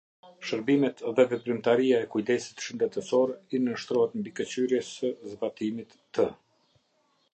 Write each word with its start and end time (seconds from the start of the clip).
Shërbimet 0.51 1.01
dhe 1.17 1.25
veprimtaria 1.33 1.99
e 2.05 2.07
kujdesit 2.15 2.65
shëndetësor 2.67 3.35
i 3.57 3.61
nënshtrohet 3.67 4.17
mbikëqyrjes 4.23 4.91
së 4.95 5.13
zbatimit 5.35 5.95
të. 6.19 6.27